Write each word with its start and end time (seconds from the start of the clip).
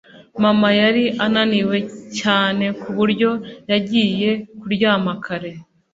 Mama 0.43 0.69
yari 0.79 1.03
ananiwe 1.25 1.77
cyane 2.19 2.65
ku 2.81 2.89
buryo 2.97 3.29
yagiye 3.71 4.31
kuryama 4.59 5.13
kare 5.25 5.51